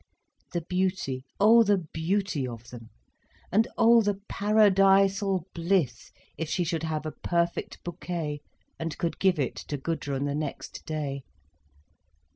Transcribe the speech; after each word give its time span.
The 0.53 0.61
beauty, 0.61 1.25
oh 1.39 1.61
the 1.61 1.77
beauty 1.77 2.47
of 2.47 2.71
them, 2.71 2.89
and 3.51 3.67
oh 3.77 4.01
the 4.01 4.19
paradisal 4.27 5.45
bliss, 5.53 6.11
if 6.39 6.49
she 6.49 6.63
should 6.63 6.81
have 6.81 7.05
a 7.05 7.11
perfect 7.11 7.83
bouquet 7.83 8.41
and 8.79 8.97
could 8.97 9.19
give 9.19 9.37
it 9.37 9.57
to 9.67 9.77
Gudrun 9.77 10.25
the 10.25 10.33
next 10.33 10.87
day. 10.87 11.21